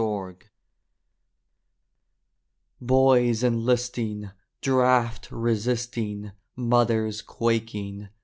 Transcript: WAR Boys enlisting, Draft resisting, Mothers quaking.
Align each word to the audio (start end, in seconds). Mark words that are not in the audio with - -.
WAR 0.03 0.35
Boys 2.81 3.43
enlisting, 3.43 4.31
Draft 4.59 5.31
resisting, 5.31 6.31
Mothers 6.55 7.21
quaking. 7.21 8.09